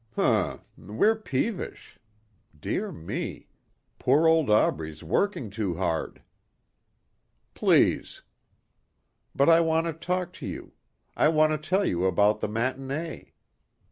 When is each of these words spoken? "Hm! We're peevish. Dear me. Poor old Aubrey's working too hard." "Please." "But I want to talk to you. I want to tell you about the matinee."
"Hm! 0.15 0.61
We're 0.79 1.13
peevish. 1.15 1.99
Dear 2.59 2.91
me. 2.91 3.49
Poor 3.99 4.25
old 4.27 4.49
Aubrey's 4.49 5.03
working 5.03 5.51
too 5.51 5.75
hard." 5.75 6.23
"Please." 7.53 8.23
"But 9.35 9.47
I 9.47 9.59
want 9.59 9.85
to 9.85 9.93
talk 9.93 10.33
to 10.33 10.47
you. 10.47 10.73
I 11.15 11.27
want 11.27 11.51
to 11.51 11.69
tell 11.69 11.85
you 11.85 12.05
about 12.07 12.39
the 12.39 12.47
matinee." 12.49 13.33